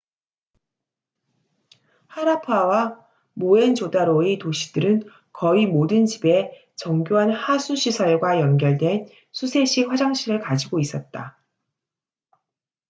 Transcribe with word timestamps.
하라파와 2.07 3.07
모헨조다로의 3.35 4.39
도시들은 4.39 5.03
거의 5.31 5.67
모든 5.67 6.07
집에 6.07 6.51
정교한 6.75 7.29
하수 7.29 7.75
시설과 7.75 8.39
연결된 8.39 9.09
수세식 9.31 9.91
화장실을 9.91 10.39
가지고 10.39 10.79
있었다 10.79 11.37